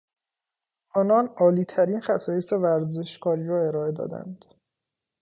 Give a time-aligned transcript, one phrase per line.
[0.95, 4.45] آنان عالی ترین خصایص ورزشکاری را ارائه دادند.